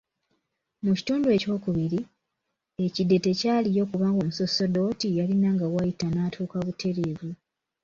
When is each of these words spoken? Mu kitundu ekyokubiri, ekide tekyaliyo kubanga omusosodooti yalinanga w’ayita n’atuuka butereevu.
Mu 0.83 0.91
kitundu 0.97 1.27
ekyokubiri, 1.35 1.99
ekide 2.85 3.15
tekyaliyo 3.25 3.83
kubanga 3.91 4.19
omusosodooti 4.23 5.07
yalinanga 5.17 5.65
w’ayita 5.73 6.07
n’atuuka 6.11 6.57
butereevu. 6.65 7.29